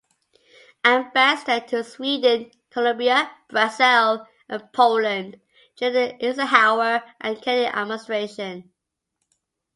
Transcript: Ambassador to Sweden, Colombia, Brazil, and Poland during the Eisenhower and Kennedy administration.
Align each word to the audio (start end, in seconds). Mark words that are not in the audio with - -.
Ambassador 0.83 1.63
to 1.67 1.83
Sweden, 1.83 2.49
Colombia, 2.71 3.29
Brazil, 3.49 4.27
and 4.49 4.73
Poland 4.73 5.39
during 5.77 5.93
the 6.17 6.25
Eisenhower 6.25 7.03
and 7.19 7.39
Kennedy 7.39 7.67
administration. 7.67 8.71